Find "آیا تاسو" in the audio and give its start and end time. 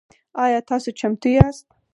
0.43-0.89